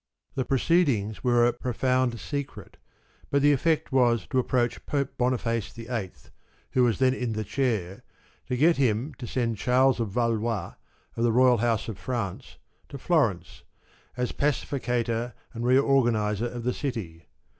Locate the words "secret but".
2.19-3.43